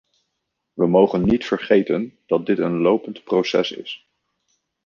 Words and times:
We 0.73 0.87
mogen 0.87 1.23
niet 1.25 1.45
vergeten 1.45 2.17
dat 2.25 2.45
dit 2.45 2.57
een 2.59 2.77
lopend 2.77 3.23
proces 3.23 3.71
is. 3.71 4.07